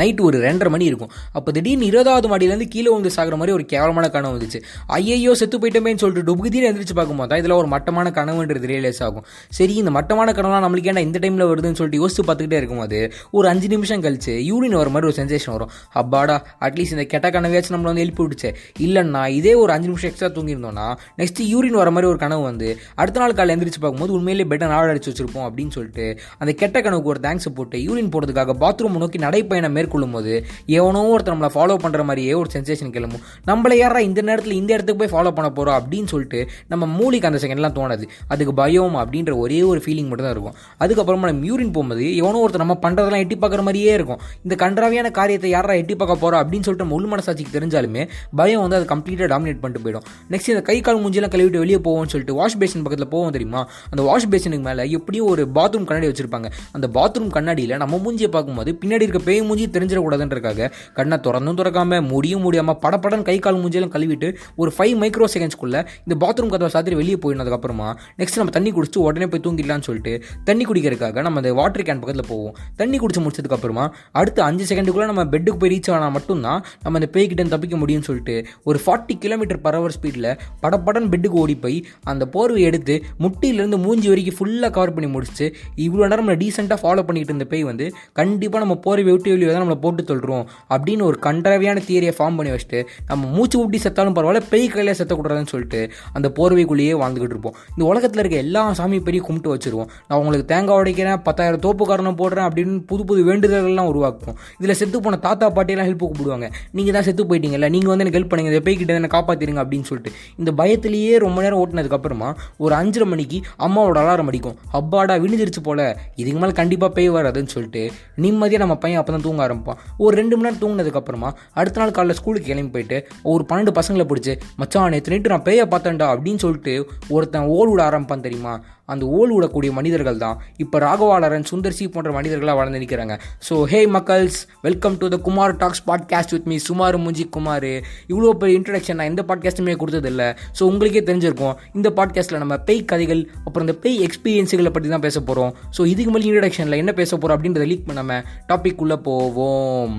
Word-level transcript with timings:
Night 0.00 0.22
ஒரு 0.28 0.38
ரெண்டரை 0.46 0.70
மணி 0.74 0.84
இருக்கும். 0.90 1.10
அப்போ 1.38 1.50
திடீர்னு 1.56 1.88
இருபதாவது 1.90 2.28
மாடியிலேருந்து 2.32 2.68
கீழே 2.74 2.90
வந்து 2.96 3.10
சாகிற 3.16 3.36
மாதிரி 3.40 3.54
ஒரு 3.58 3.66
கேவலமான 3.72 4.08
கனவு 4.16 4.34
வந்துச்சு. 4.36 4.60
ஐயையோ 4.98 5.34
செத்து 5.40 5.58
போயிட்டோமேன்னு 5.62 6.02
சொல்லிட்டு 6.04 6.26
டுபுகுதின்னு 6.28 6.68
எழுந்திரிச்சு 6.70 6.96
பார்க்கும்போது 7.00 7.30
தான் 7.32 7.42
இதில் 7.42 7.56
ஒரு 7.60 7.70
மட்டமான 7.74 8.12
கனவுன்றது 8.18 8.70
ரியலைஸ் 8.72 9.00
ஆகும். 9.06 9.26
சரி 9.58 9.76
இந்த 9.82 9.92
மட்டமான 9.98 10.34
கனவுலாம் 10.38 10.64
நம்மளுக்கு 10.66 10.90
ஏன்னா 10.92 11.04
இந்த 11.08 11.18
டைமில் 11.24 11.46
வருதுன்னு 11.52 11.78
சொல்லிட்டு 11.80 12.00
யோசிச்சு 12.02 12.24
பார்த்துக்கிட்டே 12.28 12.60
இருக்கும்போது 12.60 13.00
ஒரு 13.38 13.46
அஞ்சு 13.52 13.70
நிமிஷம் 13.74 14.04
கழிச்சு 14.06 14.34
யூரின் 14.50 14.78
வர 14.80 14.90
மாதிரி 14.94 15.08
ஒரு 15.10 15.16
சென்சேஷன் 15.20 15.54
வரும். 15.56 15.70
அப்பாடா 16.02 16.36
அட்லீஸ்ட் 16.66 16.96
இந்த 16.96 17.06
கெட்ட 17.14 17.28
கனவையாச்சும் 17.36 17.74
நம்மளை 17.76 17.90
வந்து 17.92 18.04
எழுப்பி 18.06 18.22
விட்டுச்சு. 18.24 18.50
இல்லைன்னா 18.86 19.22
இதே 19.38 19.54
ஒரு 19.62 19.72
அஞ்சு 19.76 19.88
நிமிஷம் 19.90 20.10
எக்ஸ்ட்ரா 20.10 20.30
தூங்கியிருந்தோம்னா 20.36 20.86
நெக்ஸ்ட் 21.20 21.42
யூரின் 21.52 21.78
வர 21.80 21.90
மாதிரி 21.96 22.10
ஒரு 22.12 22.20
கனவு 22.24 22.42
வந்து 22.50 22.68
அடுத்த 23.02 23.20
நாள் 23.22 23.36
காலையில் 23.38 23.54
எந்திரிச்சு 23.56 23.80
பார்க்கும்போது 23.82 24.14
உண்மையிலே 24.18 24.46
பெட்டர் 24.52 24.72
நாள் 24.74 24.90
அடிச்சு 24.92 25.10
வச்சிருப்போம் 25.12 25.46
அப்படின்னு 25.48 25.74
சொல்லிட்டு 25.76 26.06
அந்த 26.42 26.52
கெட்ட 26.62 26.76
கனவுக்கு 26.86 27.12
ஒரு 27.14 27.22
தேங்க்ஸ் 27.26 27.48
போட்டு 27.58 27.78
யூரின் 27.88 28.10
போகிறதுக்காக 28.14 28.56
பாத்ரூம் 28.64 28.98
நோக்கி 29.04 29.20
நடைப்பயணம் 29.26 29.76
மேற்கொள்ளும் 29.82 30.16
போது 30.16 30.32
எவனோ 30.78 31.04
ஒருத்தர் 31.12 31.34
நம்மளை 31.34 31.52
ஃபாலோ 31.54 31.76
பண்ணுற 31.84 32.02
மாதிரியே 32.08 32.32
ஒரு 32.40 32.48
சென்சேஷன் 32.54 32.92
கிளம்பும். 32.96 33.22
நம்மளை 33.48 33.76
யாரா 33.82 34.00
இந்த 34.08 34.20
நேரத்தில் 34.28 34.56
இந்த 34.60 34.70
இடத்துக்கு 34.76 35.00
போய் 35.02 35.12
ஃபாலோ 35.14 35.30
பண்ண 35.36 35.48
போகிறோம் 35.58 35.76
அப்படின்னு 35.78 36.08
சொல்லிட்டு 36.12 36.40
நம்ம 36.72 36.86
மூலிக்கு 36.98 37.28
அந்த 37.28 37.38
செகண்ட்லாம் 37.44 37.76
தோணாது. 37.78 38.04
அதுக்கு 38.32 38.52
பயம் 38.60 38.96
அப்படின்ற 39.02 39.32
ஒரே 39.44 39.58
ஒரு 39.70 39.80
ஃபீலிங் 39.84 40.08
மட்டும் 40.10 40.26
தான் 40.26 40.34
இருக்கும். 40.36 40.56
அதுக்கப்புறமா 40.84 41.28
நம்ம 41.30 41.46
யூரின் 41.50 41.72
போகும்போது 41.76 42.04
எவனோ 42.20 42.40
ஒருத்தர் 42.44 42.64
நம்ம 42.64 42.76
பண்ணுறதெல்லாம் 42.84 43.22
எட்டி 43.24 43.36
பார்க்குற 43.42 43.62
மாதிரியே 43.68 43.92
இருக்கும். 43.98 44.20
இந்த 44.44 44.54
கன்றாவியான 44.62 45.10
காரியத்தை 45.18 45.50
யாரா 45.56 45.74
எட்டி 45.82 45.96
பார்க்க 46.02 46.22
போகிறோம் 46.22 46.40
அப்படின்னு 46.42 46.66
சொல்லிட்டு 46.66 46.86
நம்ம 46.86 46.98
உள் 46.98 47.10
மனசாட்சிக்கு 47.12 47.54
தெரிஞ்சாலுமே 47.56 48.04
பயம் 48.40 48.62
வந்து 48.64 48.78
அது 48.78 48.86
கம்ப்ளீட்டாக 48.94 49.28
டாமினேட் 49.34 49.60
பண்ணிட்டு 49.62 49.84
போயிடும். 49.86 50.06
நெக்ஸ்ட் 50.32 50.52
இந்த 50.54 50.62
கை 50.70 50.78
கால் 50.88 51.00
மூஞ்சிலாம் 51.04 51.34
கழுவிட்டு 51.34 51.62
வெளியே 51.64 51.80
போவோம்னு 51.86 52.12
சொல்லிட்டு 52.14 52.36
வாஷ் 52.40 52.58
பேசின் 52.62 52.84
பக்கத்தில் 52.86 53.10
போவோம் 53.14 53.34
தெரியுமா? 53.36 53.62
அந்த 53.92 54.02
வாஷ் 54.08 54.28
பேசினுக்கு 54.34 54.66
மேலே 54.68 54.84
எப்படியும் 54.98 55.28
ஒரு 55.32 55.44
பாத்ரூம் 55.58 55.88
கண்ணாடி 55.90 56.10
வச்சிருப்பாங்க. 56.12 56.50
அந்த 56.76 56.86
பாத்ரூம் 56.98 57.32
கண்ணாடியில் 57.36 57.76
நம்ம 57.82 58.00
மூஞ்சியை 58.04 58.30
பார்க்கும்போது 58.36 58.70
பின்னாடி 58.82 59.06
இருக்க 59.06 59.22
பேய் 59.28 59.42
மூஞ்சி 59.48 59.66
தெரிஞ்சிடக்கூடாதுன்றக்காக 59.74 60.68
கண்ணை 60.94 61.18
திறந்தும் 61.18 61.56
திறக்காம 61.56 62.08
முடியும் 62.08 62.40
முடியாமல் 62.40 62.78
படப்படன் 62.82 63.22
கை 63.22 63.38
கால் 63.38 63.56
மூஞ்சியெல்லாம் 63.56 63.94
கழுவிட்டு 63.94 64.28
ஒரு 64.56 64.72
ஃபைவ் 64.78 64.94
மைக்ரோ 64.96 65.24
செகண்ட்ஸ்க்குள்ளே 65.34 65.80
இந்த 66.06 66.14
பாத்ரூம் 66.20 66.48
கதவை 66.48 66.68
சாத்திரி 66.68 66.96
வெளியே 66.96 67.18
போயினதுக்கப்புறமா 67.22 67.88
நெக்ஸ்ட் 68.18 68.36
நம்ம 68.36 68.50
தண்ணி 68.50 68.72
குடிச்சிட்டு 68.72 68.98
உடனே 68.98 69.26
போய் 69.26 69.40
தூங்கிடலாம்னு 69.44 69.80
சொல்லிட்டு 69.80 70.14
தண்ணி 70.44 70.64
குடிக்கிறதுக்காக 70.64 71.20
நம்ம 71.20 71.38
அந்த 71.38 71.54
வாட்டர் 71.54 71.82
கேன் 71.82 72.00
பக்கத்தில் 72.00 72.28
போவோம். 72.28 72.54
தண்ணி 72.76 72.98
குடிச்சு 72.98 73.22
முடிச்சதுக்கப்புறமா 73.22 73.84
அடுத்த 74.12 74.44
அஞ்சு 74.44 74.64
செகண்டுக்குள்ளே 74.64 75.04
நம்ம 75.04 75.24
பெட்டுக்கு 75.24 75.58
போய் 75.58 75.70
ரீச் 75.70 75.90
ஆனால் 75.90 76.10
மட்டும்தான் 76.10 76.60
நம்ம 76.82 76.98
அந்த 76.98 77.08
பேய்கிட்ட 77.12 77.48
தப்பிக்க 77.48 77.76
முடியும்னு 77.76 78.00
சொல்லிட்டு 78.00 78.36
ஒரு 78.64 78.80
ஃபார்ட்டி 78.86 79.14
கிலோமீட்டர் 79.18 79.60
பர் 79.60 79.74
ஹவர் 79.74 79.94
ஸ்பீடில் 79.96 80.28
படப்படன் 80.62 81.08
பெட்டுக்கு 81.08 81.40
ஓடி 81.42 81.56
போய் 81.56 81.76
அந்த 82.04 82.26
போர்வை 82.26 82.62
எடுத்து 82.62 82.94
முட்டியிலேருந்து 83.20 83.78
மூஞ்சி 83.78 84.08
வரைக்கும் 84.08 84.38
ஃபுல்லாக 84.38 84.70
கவர் 84.70 84.94
பண்ணி 84.94 85.10
முடிச்சு 85.10 85.46
இவ்வளோ 85.76 86.04
நேரம் 86.04 86.22
நம்ம 86.22 86.34
டீசெண்டாக 86.34 86.78
ஃபாலோ 86.82 87.02
பண்ணிக்கிட்டு 87.02 87.34
இருந்த 87.34 87.44
பேய் 87.44 87.62
வந்து 87.62 87.86
கண்டிப்பாக 88.12 88.64
நம்ம 88.64 88.76
போர்வை 88.80 89.12
விட்டு 89.12 89.30
வெளியே 89.30 89.52
தான் 89.52 89.61
நம்மளை 89.62 89.78
போட்டு 89.84 90.04
சொல்கிறோம் 90.10 90.44
அப்படின்னு 90.74 91.04
ஒரு 91.10 91.18
கண்டரவியான 91.26 91.84
தியரியை 91.88 92.14
ஃபார்ம் 92.18 92.36
பண்ணி 92.38 92.52
வச்சுட்டு 92.54 92.80
நம்ம 93.10 93.30
மூச்சு 93.36 93.56
ஊட்டி 93.62 93.80
செத்தாலும் 93.84 94.16
பரவாயில்ல 94.18 94.42
பேய் 94.52 94.66
கையில் 94.74 94.96
செத்தக்கூடாதுன்னு 95.00 95.52
சொல்லிட்டு 95.54 95.80
அந்த 96.16 96.28
போர்வைக்குள்ளேயே 96.38 96.94
வாழ்ந்துகிட்டு 97.02 97.34
இருப்போம். 97.36 97.56
இந்த 97.74 97.84
உலகத்தில் 97.90 98.22
இருக்க 98.22 98.36
எல்லா 98.44 98.62
சாமி 98.80 99.00
பெரிய 99.08 99.22
கும்பிட்டு 99.26 99.54
வச்சிருவோம். 99.54 99.88
நான் 100.08 100.18
உங்களுக்கு 100.20 100.46
தேங்காய் 100.52 100.78
உடைக்கிறேன் 100.80 101.20
பத்தாயிரம் 101.28 101.62
தோப்பு 101.66 101.84
காரணம் 101.90 102.18
போடுறேன் 102.20 102.46
அப்படின்னு 102.48 102.76
புது 102.90 103.02
புது 103.10 103.20
வேண்டுதல்கள்லாம் 103.30 103.90
உருவாக்கும் 103.92 104.36
இதில் 104.60 104.76
செத்து 104.80 105.00
போன 105.06 105.18
தாத்தா 105.26 105.46
பாட்டியெல்லாம் 105.56 105.88
ஹெல்ப் 105.88 106.04
கூப்பிடுவாங்க 106.04 106.48
நீங்கள் 106.78 106.96
தான் 106.96 107.06
செத்து 107.08 107.22
போயிட்டீங்கல்ல 107.30 107.70
நீங்கள் 107.76 107.92
வந்து 107.92 108.04
எனக்கு 108.04 108.18
ஹெல்ப் 108.18 108.30
பண்ணுங்க 108.32 108.52
இந்த 108.52 108.62
பேய்கிட்ட 108.68 108.98
என்ன 109.00 109.10
காப்பாற்றிடுங்க 109.16 109.62
அப்படின்னு 109.64 109.88
சொல்லிட்டு. 109.90 110.12
இந்த 110.40 110.50
பயத்திலேயே 110.60 111.14
ரொம்ப 111.26 111.38
நேரம் 111.44 111.60
ஓட்டினதுக்கப்புறமா 111.62 112.30
ஒரு 112.64 112.74
அஞ்சரை 112.80 113.08
மணிக்கு 113.12 113.40
அம்மாவோட 113.66 113.98
அலாரம் 114.04 114.30
அடிக்கும். 114.32 114.56
அப்பாடா 114.80 115.16
விழுந்துருச்சு 115.24 115.62
போல 115.68 115.80
இதுக்கு 116.20 116.38
மேலே 116.42 116.54
கண்டிப்பாக 116.60 116.90
பேய் 116.98 117.10
வராதுன்னு 117.16 117.54
சொல்லிட்டு 117.56 117.82
நிம்மதியாக 118.24 118.62
நம்ம 118.64 118.76
பையன் 118.84 119.00
அப்போ 119.00 119.12
தான் 119.12 119.26
தூங்க 119.26 119.42
ஆரம்பிப்பான். 119.52 119.80
ஒரு 119.98 120.16
ரெண்டு 120.16 120.36
மணி 120.36 120.48
நேரம் 120.48 120.62
தூங்கினதுக்கப்புறமா 120.62 121.32
அடுத்த 121.52 121.80
நாள் 121.80 121.90
காலையில் 121.90 122.20
ஸ்கூலுக்கு 122.22 122.48
கிளம்பி 122.48 122.70
போயிட்டு 122.70 123.08
ஒரு 123.22 123.44
பன்னெண்டு 123.48 123.72
பசங்களை 123.80 124.06
பிடிச்சி 124.12 124.34
மச்சான் 124.56 124.90
நேற்று 124.90 125.14
நைட்டு 125.14 125.32
நான் 125.34 125.46
பேயை 125.48 125.66
பார்த்தேன்டா 125.74 126.08
அப்படின்னு 126.14 126.42
சொல்லிட்டு 126.44 126.90
ஒருத்தன் 127.08 127.46
ஓடு 127.46 127.70
விட 127.70 127.82
ஆரம்பிப்பான் 127.90 128.20
தெரியுமா? 128.20 128.54
அந்த 128.94 129.04
ஓல் 129.18 129.32
விடக்கூடிய 129.36 129.70
மனிதர்கள் 129.78 130.20
தான். 130.24 130.36
இப்போ 130.64 130.76
ராகவாளரன் 130.86 131.46
சுந்தர்சி 131.50 131.86
போன்ற 131.94 132.10
மனிதர்களாக 132.18 132.56
வளர்ந்து 132.60 132.80
நிற்கிறாங்க 132.82 133.16
so 133.48 133.56
hey 133.72 133.80
மக்கள்ஸ் 133.96 134.40
welcome 134.66 134.98
to 135.02 135.08
the 135.14 135.18
Kumar 135.26 135.56
talks 135.62 135.84
podcast 135.90 136.34
with 136.36 136.48
me 136.52 136.58
Sumar 136.68 136.98
Munji 137.06 137.26
Kumar. 137.36 137.70
இவ்வளோ 138.12 138.32
பெரிய 138.42 138.60
இன்ட்ரடக்ஷன் 138.60 138.98
நான் 139.00 139.10
எந்த 139.12 139.24
பாட்காஸ்ட்டுமே 139.28 139.76
கொடுத்ததில்ல. 139.82 140.22
ஸோ 140.58 140.62
உங்களுக்கே 140.72 141.04
தெரிஞ்சிருக்கும். 141.10 141.54
இந்த 141.78 141.90
பாட்காஸ்ட்டில் 141.98 142.42
நம்ம 142.44 142.56
பேய் 142.70 142.88
கதைகள் 142.92 143.22
அப்புறம் 143.44 143.66
இந்த 143.68 143.76
பேய் 143.84 144.02
எக்ஸ்பீரியன்ஸுகளை 144.08 144.72
பற்றி 144.76 144.88
தான் 144.94 145.06
பேச 145.06 145.20
போகிறோம் 145.20 145.52
ஸோ 145.78 145.84
இதுக்கு 145.92 146.12
மேலே 146.14 146.26
இன்ட்ரடக்ஷனில் 146.30 146.80
என்ன 146.82 146.94
பேச 147.00 147.10
போகிறோம் 147.16 147.36
அப்படின்றத 147.36 147.66
லீக் 147.72 147.88
பண்ணாமல் 147.90 148.24
டாபிக் 148.50 148.82
உள்ளே 148.86 148.98
போவோம். 149.08 149.94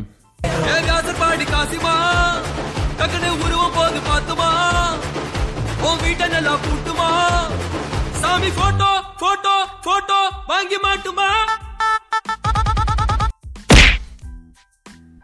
உருவம் 3.45 3.75
போது 3.75 3.99
பார்த்துமா 4.09 4.49
உன் 5.87 6.01
வீட்டை 6.03 6.25
நல்லா 6.33 6.53
கூட்டு 6.65 6.91
சாமி 8.23 8.49
போட்டோ 8.57 8.89
போட்டோ 9.19 9.55
போட்டோ 9.83 10.19
வாங்கி 10.47 10.77
மாட்டுமா? 10.83 11.27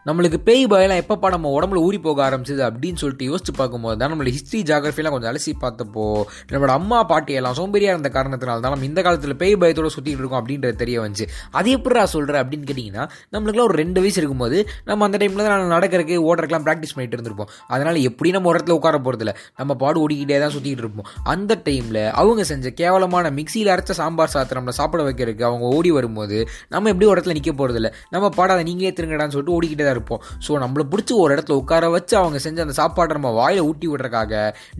நம்மளுக்கு 0.06 0.38
பேய் 0.44 0.62
பயலாம் 0.72 1.00
எப்பப்பா 1.02 1.28
நம்ம 1.32 1.48
உடம்புல 1.56 1.78
ஊறி 1.86 1.98
போக 2.04 2.20
ஆரம்பிச்சது 2.26 2.62
அப்படின்னு 2.66 3.00
சொல்லிட்டு 3.00 3.24
யோசிச்சு 3.30 3.52
பார்க்கும்போது 3.58 3.96
தான் 4.00 4.10
நம்மளோட 4.10 4.30
ஹிஸ்ட்ரி 4.36 4.60
ஜாகிரஃபிலாம் 4.70 5.14
கொஞ்சம் 5.14 5.30
அலசி 5.32 5.52
பார்த்தப்போ 5.64 6.04
நம்மளோட 6.50 6.74
அம்மா 6.80 6.98
பாட்டி 7.10 7.32
எல்லாம் 7.40 7.56
சோம்பேறியாக 7.58 7.94
இருந்த 7.94 8.10
காரணத்தினால 8.14 8.62
தான் 8.64 8.72
நம்ம 8.74 8.86
இந்த 8.88 9.00
காலத்தில் 9.06 9.36
பேய் 9.42 9.56
பயத்தோட 9.62 9.88
சுற்றிட்டு 9.96 10.22
இருக்கோம் 10.22 10.40
அப்படின்றது 10.40 10.76
தெரிய 10.82 10.96
வந்துச்சு. 11.02 11.26
அது 11.58 11.74
எப்படா 11.78 12.04
சொல்கிறேன் 12.14 12.40
அப்படின்னு 12.42 12.68
கேட்டிங்கன்னா 12.70 13.04
நம்மளுக்குலாம் 13.34 13.68
ஒரு 13.70 13.76
ரெண்டு 13.82 14.00
வயசு 14.04 14.18
இருக்கும்போது 14.20 14.58
நம்ம 14.88 15.08
அந்த 15.08 15.20
டைமில் 15.22 15.44
தான் 15.46 15.54
நான் 15.64 15.74
நடக்கிறதுக்கு 15.76 16.16
ஓடுறதுக்குலாம் 16.28 16.64
ப்ராக்டிஸ் 16.68 16.94
பண்ணிட்டு 16.94 17.18
இருந்திருப்போம். 17.18 17.50
அதனால் 17.74 18.00
எப்படி 18.10 18.32
நம்ம 18.36 18.50
ஒரு 18.52 18.58
இடத்துல 18.58 18.78
உட்கார 18.80 19.02
போகிறதில்ல 19.08 19.34
நம்ம 19.60 19.76
பாடு 19.84 20.02
ஓடிக்கிட்டே 20.04 20.40
தான் 20.44 20.54
சுற்றிட்டு 20.56 20.84
இருப்போம். 20.86 21.08
அந்த 21.34 21.60
டைமில் 21.68 22.02
அவங்க 22.22 22.48
செஞ்ச 22.52 22.74
கேவலமான 22.80 23.34
மிக்சியில் 23.40 23.72
அரைச்ச 23.76 23.98
சாம்பார் 24.00 24.34
சாத்தை 24.36 24.58
நம்மளை 24.60 24.76
சாப்பிட 24.80 25.02
வைக்கிறதுக்கு 25.10 25.48
அவங்க 25.50 25.66
ஓடி 25.76 25.92
வரும்போது 25.98 26.40
நம்ம 26.74 26.88
எப்படி 26.94 27.08
ஒரு 27.10 27.16
இடத்துல 27.18 27.38
நிற்க 27.40 27.54
போகிறதில்ல 27.62 27.90
நம்ம 28.16 28.32
பாடாத 28.40 28.60
நீங்களே 28.70 28.94
திருங்கடான்னு 28.98 29.36
சொல்லிட்டு 29.36 29.56
ஓடிக்கிட்டே 29.58 29.88
தான் 29.90 29.96
இருப்போம். 29.96 30.22
ஸோ 30.46 30.60
நம்மளை 30.64 30.86
பிடிச்சி 30.92 31.14
ஒரு 31.22 31.30
இடத்துல 31.34 31.56
உட்கார 31.62 31.90
வச்சு 31.96 32.14
அவங்க 32.22 32.38
செஞ்ச 32.46 32.58
அந்த 32.66 32.74
சாப்பாட்டை 32.80 33.14
நம்ம 33.18 33.30
வாயில் 33.40 33.62
ஊட்டி 33.68 33.86
விடுறக்காக 33.92 34.32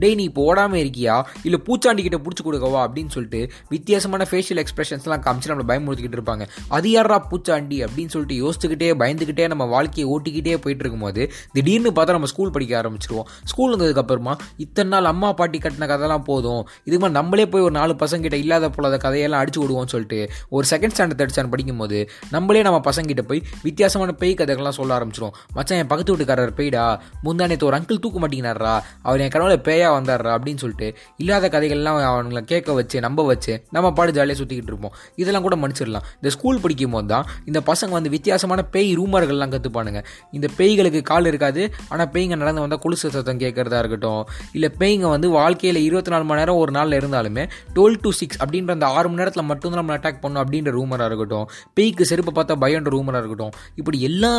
டேய் 0.03 0.17
நீ 0.19 0.25
இப்போ 0.31 0.43
ஓடாமல் 0.51 0.81
இருக்கியா? 0.83 1.15
இல்லை 1.47 1.59
பூச்சாண்டி 1.67 2.03
கிட்ட 2.07 2.19
பிடிச்சி 2.27 2.43
கொடுக்கவா? 2.49 2.81
அப்படின்னு 2.87 3.13
சொல்லிட்டு 3.17 3.41
வித்தியாசமான 3.75 4.27
ஃபேஷியல் 4.31 4.61
எக்ஸ்பிரஷன்ஸ்லாம் 4.65 5.23
காமிச்சு 5.27 5.51
நம்மளை 5.53 5.67
பயமுறுத்திக்கிட்டு 5.71 6.19
இருப்பாங்க. 6.19 6.45
அது 6.77 6.91
யாரா 6.95 7.19
பூச்சாண்டி? 7.31 7.79
அப்படின்னு 7.87 8.13
சொல்லிட்டு 8.15 8.37
யோசிச்சுக்கிட்டே 8.43 8.91
பயந்துக்கிட்டே 9.03 9.47
நம்ம 9.53 9.67
வாழ்க்கையை 9.75 10.07
ஓட்டிக்கிட்டே 10.15 10.57
போயிட்டு 10.65 10.85
இருக்கும்போது 10.85 11.23
திடீர்னு 11.57 11.93
பார்த்தா 11.99 12.17
நம்ம 12.19 12.31
ஸ்கூல் 12.33 12.55
படிக்க 12.57 12.75
ஆரம்பிச்சிருவோம். 12.83 13.29
ஸ்கூல் 13.53 13.73
வந்ததுக்கப்புறமா 13.75 14.35
இத்தனை 14.67 14.91
நாள் 14.95 15.11
அம்மா 15.13 15.31
பாட்டி 15.41 15.61
கட்டின 15.65 15.89
கதைலாம் 15.93 16.27
போதும். 16.31 16.63
இதுக்கு 16.87 17.03
மாதிரி 17.05 17.19
நம்மளே 17.21 17.47
போய் 17.53 17.67
ஒரு 17.69 17.75
நாலு 17.81 17.93
பசங்க 18.05 18.25
கிட்ட 18.27 18.39
இல்லாத 18.45 18.71
போலாத 18.77 18.99
கதையெல்லாம் 19.07 19.43
அடிச்சு 19.43 19.61
விடுவோம்னு 19.63 19.93
சொல்லிட்டு 19.95 20.21
ஒரு 20.57 20.67
செகண்ட் 20.73 20.95
ஸ்டாண்டர்ட் 20.95 21.21
தேர்ட் 21.21 21.35
ஸ்டாண்டர்ட் 21.35 21.55
படிக்கும்போது 21.55 21.99
நம்மளே 22.35 22.63
நம்ம 22.69 22.81
பசங்கிட்ட 22.89 23.23
போய் 23.31 23.43
வித்தியாசமான 23.67 24.15
பேய் 24.23 24.39
கதைகள்லாம் 24.41 24.79
சொல்ல 24.81 24.99
ஆரம்பிச்சிடும் 25.01 25.35
மச்சான் 25.59 25.83
என் 25.83 25.91
பக்கத்து 25.93 26.15
வீட்டுக்காரர் 26.15 26.57
பேய்டா. 26.61 26.85
முந்தா 27.25 27.49
நேற்று 27.53 27.69
ஒரு 27.71 27.77
அங்கிள் 27.79 28.03
தூக்க 28.05 28.19
மாட்டேங்கிறாரா. 28.23 28.75
அவர் 29.03 29.25
என் 29.27 29.35
கனவுல 29.35 29.57
பேயா 29.69 29.89
வந்தாரா 29.99 30.33
அப்படின்னு 30.37 30.63
சொல்லிட்டு 30.65 30.89
இல்லாத 31.23 31.49
கதைகள்லாம் 31.55 31.99
அவங்களை 32.13 32.43
கேட்க 32.53 32.73
வச்சு 32.79 33.01
நம்ப 33.07 33.25
வச்சு 33.31 33.53
நம்ம 33.77 33.93
பாடு 33.99 34.13
ஜாலியாக 34.17 34.39
சுற்றிக்கிட்டு 34.41 34.73
இருப்போம். 34.73 34.95
இதெல்லாம் 35.23 35.45
கூட 35.47 35.57
மன்னிச்சிடலாம். 35.63 36.07
இந்த 36.21 36.31
ஸ்கூல் 36.37 36.61
படிக்கும் 36.65 36.95
போது 36.97 37.07
தான் 37.13 37.27
இந்த 37.51 37.61
பசங்க 37.71 37.93
வந்து 37.99 38.11
வித்தியாசமான 38.15 38.61
பேய் 38.75 38.91
ரூமர்கள்லாம் 39.01 39.53
கற்றுப்பானுங்க 39.55 40.01
இந்த 40.37 40.47
பேய்களுக்கு 40.59 41.03
கால் 41.11 41.29
இருக்காது. 41.31 41.63
ஆனால் 41.89 42.11
பேய்ங்க 42.15 42.37
நடந்து 42.43 42.61
வந்தால் 42.61 42.83
குளிசு 42.85 43.11
சத்தம் 43.17 43.43
கேட்கறதா 43.45 43.79
இருக்கட்டும். 43.83 44.23
இல்லை 44.53 44.71
பேய்ங்க 44.79 45.09
வந்து 45.15 45.31
வாழ்க்கையில் 45.39 45.81
இருபத்தி 45.83 46.11
நாலு 46.11 46.25
மணி 46.25 46.41
நேரம் 46.41 46.61
ஒரு 46.63 46.73
நாளில் 46.77 46.99
இருந்தாலுமே 47.01 47.45
டுவெல் 47.75 47.99
டு 48.05 48.11
சிக்ஸ் 48.21 48.41
அப்படின்ற 48.43 48.71
அந்த 48.71 48.87
ஆறு 48.97 49.07
மணி 49.09 49.21
நேரத்தில் 49.21 49.49
மட்டும்தான் 49.51 49.81
நம்ம 49.83 49.97
அட்டாக் 49.97 50.21
பண்ணும் 50.21 50.43
அப்படின்ற 50.43 50.73
ரூமராக 50.79 51.09
இருக்கட்டும். 51.11 51.47
பேய்க்கு 51.75 52.07
செருப்பை 52.11 52.33
பார்த்தா 52.37 52.57
பயன்ற 52.65 52.91
ரூமராக 52.97 53.23
இருக்கட்டும். 53.23 53.55
இப்படி 53.75 54.01
எல்லா 54.11 54.33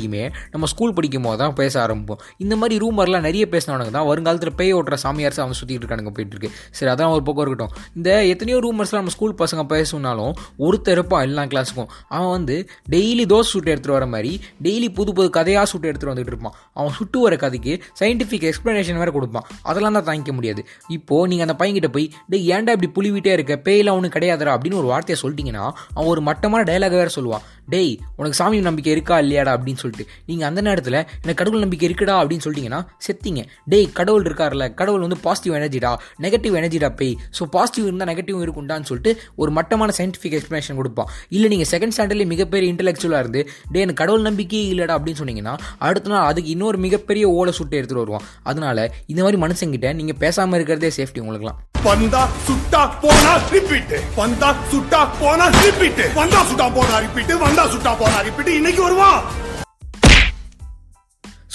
ரூமரையுமே 0.00 0.22
நம்ம 0.52 0.66
ஸ்கூல் 0.72 0.94
படிக்கும் 0.96 1.26
போது 1.26 1.38
தான் 1.42 1.54
பேச 1.60 1.74
ஆரம்பிப்போம். 1.84 2.20
இந்த 2.44 2.54
மாதிரி 2.60 2.74
ரூமர்லாம் 2.84 3.24
நிறைய 3.28 3.44
பேசினவனுங்க 3.52 3.92
தான் 3.98 4.08
வருங்காலத்தில் 4.10 4.54
பேய் 4.60 4.74
ஓட்டுற 4.78 4.96
சாமியார்ஸ் 5.04 5.40
அவன் 5.44 5.58
சுற்றிட்டு 5.60 5.82
இருக்கானுங்க 5.82 6.12
போயிட்டு 6.16 6.34
இருக்கு. 6.36 6.50
சரி 6.78 6.90
அதான் 6.92 7.12
ஒரு 7.16 7.22
பக்கம் 7.28 7.44
இருக்கட்டும். 7.46 7.74
இந்த 7.98 8.10
எத்தனையோ 8.32 8.58
ரூமர்ஸ்லாம் 8.66 9.02
நம்ம 9.02 9.14
ஸ்கூல் 9.16 9.34
பசங்க 9.42 9.64
பேசுனாலும் 9.74 10.32
ஒருத்தர் 10.66 10.96
இருப்பான் 10.96 11.24
எல்லா 11.28 11.44
கிளாஸுக்கும் 11.52 11.90
அவன் 12.16 12.32
வந்து 12.36 12.56
டெய்லி 12.94 13.26
தோசை 13.32 13.48
சுட்டு 13.52 13.72
எடுத்துகிட்டு 13.74 13.98
வர 13.98 14.06
மாதிரி 14.14 14.32
டெய்லி 14.66 14.88
புது 14.98 15.10
புது 15.18 15.28
கதையாக 15.38 15.66
சுட்டு 15.72 15.88
எடுத்துகிட்டு 15.90 16.14
வந்துட்டு 16.14 16.34
இருப்பான். 16.34 16.56
அவன் 16.78 16.94
சுட்டு 16.98 17.18
வர 17.26 17.36
கதைக்கு 17.44 17.72
சயின்டிஃபிக் 18.00 18.46
எக்ஸ்ப்ளனேஷன் 18.50 19.00
வேறு 19.02 19.14
கொடுப்பான். 19.18 19.46
அதெல்லாம் 19.70 19.96
தான் 19.98 20.06
தாங்கிக்க 20.10 20.32
முடியாது. 20.38 20.62
இப்போது 20.96 21.28
நீங்கள் 21.30 21.46
அந்த 21.48 21.56
பையன்கிட்ட 21.62 21.90
போய் 21.96 22.06
டேய் 22.32 22.48
ஏன்டா 22.54 22.74
இப்படி 22.76 22.90
புலிவிட்டே 22.98 23.32
இருக்க? 23.38 23.54
பேயில் 23.68 23.92
அவனுக்கு 23.94 24.16
கிடையாதுரா 24.18 24.54
அப்படின்னு 24.56 24.80
ஒரு 24.82 24.90
வார்த்தையை 24.92 25.18
சொல்லிட்டீங்கன்னா 25.22 25.64
அவன் 25.96 26.10
ஒரு 26.14 26.22
மட்டமான 26.28 26.62
டைலாக் 26.70 26.98
வேறு 27.00 27.16
சொல்லுவான். 27.18 27.44
டேய் 27.72 27.92
உனக்கு 28.18 28.38
சாமி 28.40 28.60
நம்பிக்கை 28.68 28.92
இருக்கா 28.96 29.16
இல்லையாடா? 29.24 29.52
அப்படின்னு 29.56 29.80
சொல்லி 29.82 29.89
சொல்லிட்டு 29.90 30.24
நீங்கள் 30.30 30.48
அந்த 30.50 30.60
நேரத்தில் 30.68 30.98
எனக்கு 31.22 31.38
கடவுள் 31.42 31.62
நம்பிக்கை 31.64 31.86
இருக்குடா 31.90 32.14
அப்படின்னு 32.20 32.44
சொல்லிட்டீங்கன்னா 32.46 32.80
செத்தீங்க. 33.06 33.42
டேய் 33.72 33.88
கடவுள் 33.98 34.26
இருக்கார்ல. 34.28 34.64
கடவுள் 34.80 35.04
வந்து 35.06 35.18
பாசிட்டிவ் 35.26 35.54
எனர்ஜிடா 35.58 35.92
நெகட்டிவ் 36.24 36.54
எனர்ஜிடா 36.60 36.90
பேய்? 37.00 37.14
ஸோ 37.38 37.42
பாசிட்டிவ் 37.56 37.86
இருந்தால் 37.88 38.10
நெகட்டிவ் 38.12 38.38
இருக்கும்டான்னு 38.46 38.88
சொல்லிட்டு 38.90 39.12
ஒரு 39.42 39.50
மட்டமான 39.58 39.94
சயின்டிஃபிக் 39.98 40.36
எக்ஸ்பிளேஷன் 40.40 40.78
கொடுப்பான். 40.80 41.10
இல்லை 41.36 41.48
நீங்கள் 41.54 41.70
செகண்ட் 41.72 41.94
ஸ்டாண்டர்ட்லேயே 41.96 42.30
மிகப்பெரிய 42.34 42.72
இன்டெலெக்சுவலாக 42.72 43.24
இருந்து 43.24 43.42
டே 43.72 43.80
எனக்கு 43.84 44.00
கடவுள் 44.02 44.26
நம்பிக்கையே 44.28 44.64
இல்லைடா 44.74 44.96
அப்படின்னு 44.98 45.20
சொன்னீங்கன்னா 45.22 45.54
அடுத்த 45.88 46.14
நாள் 46.14 46.28
அதுக்கு 46.30 46.52
இன்னொரு 46.56 46.80
மிகப்பெரிய 46.86 47.24
ஓலை 47.38 47.54
சுட்டு 47.58 47.78
எடுத்துகிட்டு 47.80 48.04
வருவான். 48.04 48.26
அதனால 48.50 48.78
இந்த 49.12 49.20
மாதிரி 49.24 49.40
மனுஷங்கிட்ட 49.46 49.94
நீங்கள் 50.00 50.20
பேசாமல் 50.24 50.58
இருக்கிறதே 50.58 50.92
சேஃப்டி 50.98 51.22
உங்களுக்குலாம் 51.24 51.60
வந்தா 51.88 52.22
சுட்டா 52.46 52.80
போனா 53.02 53.32
ரிப்பீட் 53.52 53.94
வந்தா 54.20 54.48
சுட்டா 54.72 55.00
போனா 55.20 55.46
ரிப்பீட் 55.66 56.02
வந்தா 56.18 56.40
சுட்டா 56.50 56.66
போனா 56.76 56.96
ரிப்பீட் 57.04 57.32
வந்தா 57.44 57.64
சுட்டா 57.74 57.92
போனா 58.00 58.18
ரிப்பீட் 58.26 58.58
இன்னைக்கு 58.58 58.82
வருவான். 58.86 59.20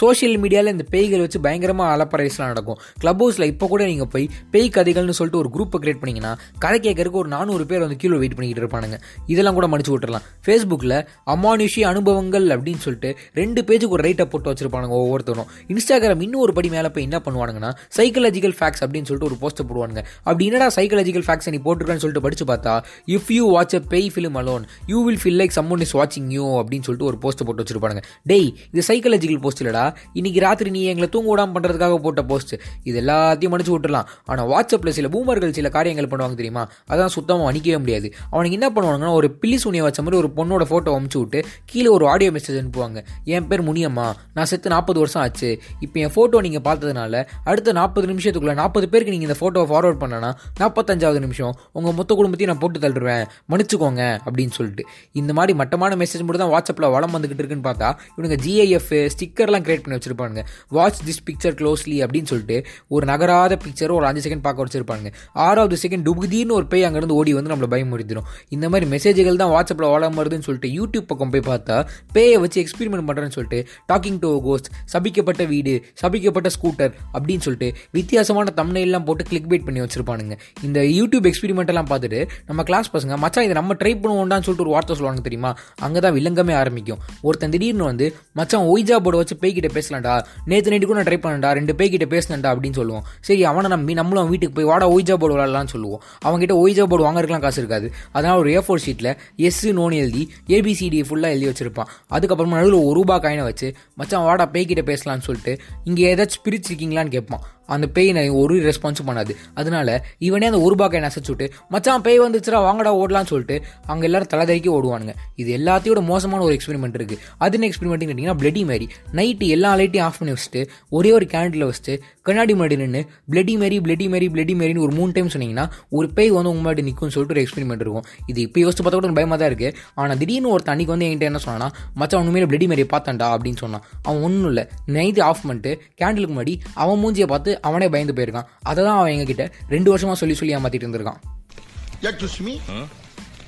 சோஷியல் 0.02 0.36
மீடியாவில் 0.44 0.74
இந்த 0.76 0.86
பேய்கள் 0.94 1.24
வச்சு 1.24 1.40
பயங்கரமாக 1.46 1.90
அலப்பறைஸ்லாம் 1.96 2.52
நடக்கும். 2.54 2.80
க்ளப் 3.02 3.22
ஹவுஸில் 3.24 3.48
இப்போ 3.52 3.66
கூட 3.74 3.84
நீங்கள் 3.92 4.10
போய் 4.14 4.26
பேய் 4.54 4.70
கதைகள்னு 4.78 5.16
சொல்லிட்டு 5.20 5.42
ஒரு 5.44 5.50
குரூப்பை 5.56 5.80
கிரியேட் 5.84 6.02
பண்ணிங்கன்னா 6.02 6.34
கதை 6.64 6.80
கேட்கறதுக்கு 6.88 7.22
ஒரு 7.24 7.30
நானூறு 7.36 7.66
பேர் 7.70 7.84
வந்து 7.86 7.98
கீழே 8.02 8.18
வெயிட் 8.24 8.36
பண்ணிக்கிட்டு 8.38 8.64
இருப்பானுங்க. 8.64 8.98
இதெல்லாம் 9.34 9.58
கூட 9.60 9.68
மடிச்சு 9.74 9.92
விட்டுறலாம். 9.94 10.26
ஃபேஸ்புக்கில் 10.48 10.98
அமானுஷி 11.36 11.84
அனுபவங்கள் 11.92 12.48
அப்படின்னு 12.56 12.84
சொல்லிட்டு 12.86 13.12
ரெண்டு 13.42 13.62
பேஜுக்கு 13.70 13.96
ஒரு 13.98 14.06
ரைட்டை 14.08 14.26
போட்டு 14.34 14.52
வச்சிருப்பானுங்க 14.52 14.96
ஒவ்வொருத்தரும். 15.04 15.50
இன்ஸ்டாகிராம் 15.74 16.24
இன்னும் 16.28 16.44
ஒரு 16.46 16.54
படி 16.58 16.70
மேலே 16.76 16.92
போய் 16.96 17.08
என்ன 17.08 17.22
பண்ணுவானுங்கன்னா 17.28 17.72
சைக்கலாஜிக்கல் 18.00 18.56
ஃபேக்ஸ் 18.60 18.84
அப்படின்னு 18.86 19.10
சொல்லிட்டு 19.12 19.30
ஒரு 19.32 19.38
போஸ்ட்டை 19.44 19.66
போடுவானுங்க. 19.70 20.04
அப்படி 20.28 20.46
என்னடா 20.50 20.70
சைக்கலாஜிக்கல் 20.78 21.26
ஃபேக்ஸ் 21.30 21.50
நீ 21.56 21.62
போட்டுருக்கேன்னு 21.68 22.04
சொல்லிட்டு 22.06 22.26
படிச்சு 22.28 22.48
பார்த்தா 22.52 22.76
இஃப் 23.16 23.32
யூ 23.38 23.46
வாட்ச் 23.56 23.76
அ 23.80 23.84
பேய் 23.96 24.10
film 24.16 24.38
alone 24.44 24.66
you 24.94 25.00
will 25.08 25.22
feel 25.24 25.40
like 25.44 25.56
someone 25.60 25.86
is 25.88 25.96
வாட்சிங் 26.00 26.30
யூ 26.38 26.46
அப்படின்னு 26.62 26.88
சொல்லிட்டு 26.90 27.10
ஒரு 27.12 27.20
போஸ்ட்டை 27.26 27.48
போட்டு 27.50 27.64
வச்சிருப்பானுங்க. 27.64 28.04
டேய் 28.34 28.50
இது 28.72 28.84
சைக்கலாஜிக்கல் 28.92 29.44
போஸ்ட் 29.48 29.64
இல்லடா. 29.64 29.85
இன்னைக்கு 30.14 30.40
ராத்திரி 30.40 30.70
நீ 30.70 30.84
எங்களை 30.92 31.10
தூங்க 31.10 31.30
விடாம 31.32 31.54
பண்றதுக்காக 31.56 31.98
போட்ட 31.98 32.24
போஸ்ட் 32.24 32.54
இது 32.84 33.02
எல்லாத்தையும் 33.02 33.54
மடிச்சு 33.56 33.74
விட்டுலாம் 33.76 34.08
ஆனால் 34.26 34.48
வாட்ஸ்அப்பில் 34.52 34.96
சில 34.98 35.08
பூமர்கள் 35.08 35.56
சில 35.58 35.70
காரியங்கள் 35.70 36.10
பண்ணுவாங்க 36.12 36.36
தெரியுமா? 36.36 36.68
அதான் 36.92 37.14
சுத்தமாக 37.16 37.52
அணிக்கவே 37.52 37.78
முடியாது. 37.80 38.14
அவனுக்கு 38.32 38.58
என்ன 38.60 38.70
பண்ணுவாங்கன்னா 38.76 39.14
ஒரு 39.14 39.32
பில்லி 39.32 39.58
சூனியை 39.64 39.84
வச்ச 39.88 40.02
மாதிரி 40.02 40.20
ஒரு 40.22 40.30
பொண்ணோட 40.38 40.64
ஃபோட்டோ 40.70 40.94
அமுச்சு 40.98 41.18
விட்டு 41.18 41.40
கீழே 41.66 41.88
ஒரு 41.88 42.08
ஆடியோ 42.08 42.32
மெசேஜ் 42.32 42.60
அனுப்புவாங்க. 42.62 43.00
என் 43.24 43.48
பேர் 43.48 43.64
முனியம்மா. 43.70 44.08
நான் 44.34 44.46
செத்து 44.46 44.70
நாற்பது 44.70 45.00
வருஷம் 45.00 45.22
ஆச்சு. 45.22 45.50
இப்போ 45.80 46.00
என் 46.00 46.14
ஃபோட்டோ 46.16 46.42
நீங்கள் 46.42 46.66
பார்த்ததுனால 46.68 47.24
அடுத்த 47.44 47.74
நாற்பது 47.80 48.08
நிமிஷத்துக்குள்ள 48.14 48.54
நாற்பது 48.54 48.90
பேருக்கு 48.90 49.14
நீங்கள் 49.16 49.30
இந்த 49.30 49.40
ஃபோட்டோவை 49.42 49.68
ஃபார்வர்ட் 49.72 50.02
பண்ணனா 50.04 50.32
நாற்பத்தஞ்சாவது 50.60 51.20
நிமிஷம் 51.20 51.54
உங்கள் 51.72 51.94
மொத்த 51.94 52.16
குடும்பத்தையும் 52.16 52.54
நான் 52.54 52.62
போட்டு 52.64 52.80
தள்ளுருவேன். 52.80 53.26
மன்னிச்சுக்கோங்க 53.52 54.04
அப்படின்னு 54.26 54.54
சொல்லிட்டு. 54.60 54.84
இந்த 55.12 55.34
மாதிரி 55.34 55.54
மட்டமான 55.58 55.96
மெசேஜ் 55.96 56.24
மட்டும் 56.26 56.44
தான் 56.44 56.54
வாட்ஸ்அப்பில் 56.54 56.92
வளம் 56.96 57.14
வந்துகிட்டு 57.16 57.42
இருக்குன்னு 57.44 57.68
பார்த்தா 57.68 57.90
இவனுங்க 58.16 58.38
ஜிஐஎஃப் 58.46 58.92
ஸ்டிக்கர்லாம் 59.14 59.64
கிரியேட் 59.66 59.75
பண்ணி 59.84 59.98
வச்சிருப்பாங்க 59.98 60.40
வாட்ச் 60.78 61.02
திஸ் 61.08 61.22
பிக்சர் 61.28 61.56
க்ளோஸ்லி 61.60 61.98
அப்படின்னு 62.06 62.30
சொல்லிட்டு 62.32 62.58
ஒரு 62.88 63.06
நகராத 63.06 63.60
பிக்சர் 63.66 63.94
ஒரு 63.98 64.06
அஞ்சு 64.06 64.24
செகண்ட் 64.26 64.44
பார்க்க 64.48 64.66
வச்சிருப்பாங்க 64.66 65.12
ஆறாவது 65.34 65.78
செகண்ட் 65.84 66.06
டுபுதின்னு 66.08 66.56
ஒரு 66.60 66.68
பேய் 66.68 66.86
அங்கேருந்து 66.88 67.18
ஓடி 67.20 67.34
வந்து 67.34 67.52
நம்மளை 67.54 67.70
பயமுறுத்திடும். 67.74 68.28
இந்த 68.50 68.70
மாதிரி 68.70 68.90
மெசேஜ்கள் 68.96 69.40
தான் 69.42 69.52
வாட்ஸ்அப்பில் 69.56 69.92
வளம் 69.94 70.18
வருதுன்னு 70.20 70.48
சொல்லிட்டு 70.48 70.72
யூடியூப் 70.80 71.08
பக்கம் 71.12 71.32
போய் 71.36 71.46
பார்த்தா 71.52 71.78
பேயை 72.16 72.40
வச்சு 72.44 72.60
எக்ஸ்பெரிமெண்ட் 72.64 73.08
பண்ணுறேன்னு 73.10 73.36
சொல்லிட்டு 73.38 73.60
டாக்கிங் 73.92 74.20
டு 74.26 74.30
கோஸ்ட் 74.48 74.70
சபிக்கப்பட்ட 74.94 75.48
வீடு 75.54 75.74
சபிக்கப்பட்ட 76.02 76.50
ஸ்கூட்டர் 76.58 76.94
அப்படின்னு 77.16 77.44
சொல்லிட்டு 77.48 77.70
வித்தியாசமான 77.92 78.54
தம்னையெல்லாம் 78.62 79.06
போட்டு 79.08 79.24
கிளிக் 79.24 79.50
பைட் 79.52 79.66
பண்ணி 79.68 79.82
வச்சிருப்பானுங்க. 79.82 80.36
இந்த 80.68 80.80
யூடியூப் 81.00 81.28
எக்ஸ்பெரிமெண்ட்டெல்லாம் 81.32 81.90
பார்த்துட்டு 81.92 82.22
நம்ம 82.46 82.64
கிளாஸ் 82.64 82.90
பசங்க 82.96 83.18
மச்சான் 83.24 83.46
இதை 83.48 83.56
நம்ம 83.60 83.74
ட்ரை 83.82 83.94
பண்ணுவோம்டான்னு 84.04 84.46
சொல்லிட்டு 84.48 84.66
ஒரு 84.68 84.74
வார்த்தை 84.76 84.96
சொல்லுவாங்க 84.96 85.22
தெரியுமா? 85.28 85.52
அங்கே 85.86 86.00
தான் 86.06 86.16
வில்லங்கமே 86.18 86.56
ஆரம்பிக்கும். 86.62 87.02
ஒருத்தன் 87.28 87.54
திடீர்னு 87.56 87.84
வந்து 87.84 88.08
மச்சான் 88.40 88.68
ஒய்ஜா 88.74 88.98
போர்டை 89.06 89.20
வச்சு 89.22 89.38
பேய்கிட்ட 89.44 89.65
பேசலாம்டா. 89.68 90.26
நேற்று 90.46 90.72
நைட்டு 90.72 90.86
கூட 90.86 91.02
நான் 91.02 91.10
ட்ரை 91.12 91.20
பண்ணேன்டா. 91.22 91.52
ரெண்டு 91.52 91.74
பேய்கிட்ட 91.74 92.08
பேசினேன்டா 92.14 92.50
அப்படின்னு 92.56 92.74
சொல்லுவோம். 92.74 93.04
சரி 93.22 93.44
அவனை 93.44 93.70
நம்பி 93.70 93.94
நம்மளும் 93.94 94.30
வீட்டுக்கு 94.30 94.56
போய் 94.56 94.66
வாடா 94.66 94.90
ஒய்ஜா 94.90 95.16
போர்டு 95.16 95.38
விளாட்லாம்னு 95.38 95.68
சொல்லுவோம். 95.68 96.02
அவங்ககிட்ட 96.26 96.56
ஒய்ஜா 96.64 96.84
போர்டு 96.84 97.12
வாங்குறதுக்குலாம் 97.12 97.40
காசு 97.40 97.58
இருக்காது. 97.58 97.94
அதனால் 98.12 98.38
ஒரு 98.38 98.52
ஏ 98.52 98.58
ஃபோர் 98.58 98.84
ஷீட்டில் 98.86 99.18
எஸ் 99.36 99.68
நோன் 99.68 99.94
எழுதி 99.94 100.32
ஏபிசிடி 100.48 101.02
ஃபுல்லாக 101.10 101.36
எழுதி 101.36 101.48
வச்சிருப்பான். 101.48 101.90
அதுக்கப்புறமா 102.12 102.58
நடுவில் 102.60 102.74
ஒரு 102.74 102.94
ரூபா 102.94 103.20
காயினை 103.20 103.44
வச்சு 103.44 103.74
மச்சான் 103.96 104.24
வாடா 104.24 104.50
பேய்கிட்ட 104.54 104.84
பேசலாம்னு 104.92 105.28
சொல்லிட்டு 105.28 105.58
இங்கே 105.84 106.16
ஏதாச்சும் 106.16 106.44
பிரிச்சிருக்கீங்களான்னு 106.46 107.08
கேட்பான். 107.08 107.42
அந்த 107.74 107.86
பேய் 107.96 108.12
நான் 108.18 108.30
ஒரு 108.42 108.56
ரெஸ்பான்ஸும் 108.68 109.10
பண்ணாது. 109.10 109.34
அதனால 109.60 109.98
இவனே 110.28 110.46
அந்த 110.52 110.60
ஒரு 110.68 110.76
பாக்கை 110.82 110.94
காயின் 110.96 111.30
விட்டு 111.30 111.46
மச்சான் 111.74 112.04
பேய் 112.06 112.20
வந்துச்சுடா 112.26 112.60
வாங்கடா 112.68 112.92
ஓடலாம்னு 113.02 113.32
சொல்லிட்டு 113.32 113.58
அங்கே 113.92 114.06
எல்லாரும் 114.10 114.32
தலைதறிக்கி 114.34 114.70
ஓடுவானுங்க. 114.78 115.14
இது 115.42 115.50
எல்லாத்தையோட 115.58 116.02
மோசமான 116.12 116.44
ஒரு 116.48 116.56
எக்ஸ்பெரிமெண்ட் 116.58 116.98
இருக்குது 117.00 117.22
அது 117.46 117.56
என்ன 117.58 117.68
எக்ஸ்பெரிமெண்ட் 117.70 118.04
கேட்டிங்கன்னா 118.06 118.38
பிளடி 118.42 118.64
மேரி 118.72 118.88
நைட்டு 119.20 119.48
எல்லா 119.56 119.72
லைட்டையும் 119.80 120.06
ஆஃப் 120.08 120.20
பண்ணி 120.20 120.34
வச்சுட்டு 120.36 120.62
ஒரே 120.98 121.12
ஒரு 121.18 121.28
கேண்டில் 121.34 121.66
வச்சுட்டு 121.70 121.96
கண்ணாடி 122.28 122.54
முன்னாடி 122.58 122.76
நின்று 122.82 123.02
bloody 123.32 123.54
Mary 123.62 123.78
bloody 123.86 124.06
Mary 124.14 124.28
bloody 124.36 124.54
மேரின்னு 124.60 124.84
ஒரு 124.86 124.94
மூணு 125.00 125.12
டைம் 125.16 125.32
சொன்னீங்கன்னா 125.34 125.66
ஒரு 125.98 126.08
பேய் 126.18 126.32
வந்து 126.38 126.50
உங்க 126.52 126.62
முன்னாடி 126.62 126.86
நிற்கும்னு 126.88 127.14
சொல்லிட்டு 127.16 127.36
ஒரு 127.36 127.44
எக்ஸ்பெரிமெண்ட் 127.46 127.84
இருக்கும். 127.86 128.06
இது 128.32 128.40
இப்போ 128.46 128.60
யோசிச்சு 128.64 128.84
பார்த்தா 128.86 129.02
கூட 129.02 129.16
பயமாக 129.20 129.38
தான் 129.42 129.50
இருக்குது 129.52 129.76
ஆனால் 130.02 130.18
திடீர்னு 130.22 130.50
ஒரு 130.56 130.64
தண்ணிக்கு 130.70 130.94
வந்து 130.94 131.08
என்கிட்ட 131.08 131.30
என்ன 131.32 131.42
சொன்னான்னா 131.46 131.70
மச்சான் 132.02 132.22
உண்மையில 132.24 132.48
பிளடி 132.52 132.68
மேரி 132.72 132.86
பார்த்தான்டா 132.94 133.28
அப்படின்னு 133.36 133.60
சொன்னான். 133.64 133.84
அவன் 134.08 134.22
ஒன்றும் 134.28 134.50
இல்லை. 134.52 134.64
நைட்டு 134.98 135.22
ஆஃப் 135.30 135.44
பண்ணிட்டு 135.48 135.74
கேண்டிலுக்கு 136.02 136.36
முன்னாடி 136.36 136.56
அவன் 136.84 137.00
மூஞ்சியை 137.04 137.28
பார்த்து 137.34 137.54
அவனே 137.62 137.90
பயந்து 137.90 138.14
போயிருக்கான். 138.14 138.46
அதை 138.62 138.84
தான் 138.84 138.98
அவன் 138.98 139.14
எங்ககிட்ட 139.14 139.52
ரெண்டு 139.70 139.98
வருஷமா 139.98 140.14
சொல்லி 140.14 140.36
சொல்லி 140.36 140.56
ஏமாத்திட்டு 140.56 140.84
இருந்திருக்கான். 140.84 141.18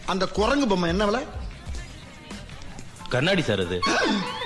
அந்த 0.06 0.25
குரங்கு 0.25 0.68
பொம்மை 0.68 0.89
என்ன 0.89 1.06
விலை? 1.06 1.25
கண்ணாடி 3.09 3.42
சார் 3.42 3.59
அது. 3.59 3.80